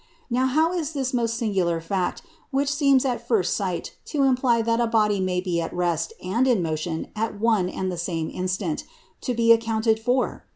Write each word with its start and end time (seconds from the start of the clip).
Now, 0.31 0.47
how 0.47 0.73
is 0.73 0.93
this 0.93 1.13
most 1.13 1.37
singular 1.37 1.79
fact, 1.79 2.23
which 2.49 2.73
seems 2.73 3.05
at 3.05 3.27
first 3.27 3.53
sight 3.53 3.95
to 4.05 4.23
imply 4.23 4.63
that 4.63 4.79
a 4.81 4.87
body 4.87 5.19
may 5.19 5.41
be 5.41 5.61
at 5.61 5.71
rest 5.71 6.11
and 6.23 6.47
in 6.47 6.63
motion 6.63 7.11
at 7.15 7.39
one 7.39 7.69
and 7.69 7.91
the 7.91 7.99
same 7.99 8.31
instant, 8.33 8.83
to 9.21 9.35
be 9.35 9.51
accounted 9.51 9.99
for? 9.99 10.45